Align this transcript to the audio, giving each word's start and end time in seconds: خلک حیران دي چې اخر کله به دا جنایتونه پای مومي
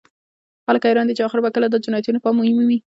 خلک 0.65 0.81
حیران 0.89 1.05
دي 1.07 1.13
چې 1.17 1.23
اخر 1.27 1.39
کله 1.55 1.67
به 1.69 1.69
دا 1.73 1.77
جنایتونه 1.85 2.19
پای 2.23 2.33
مومي 2.37 2.77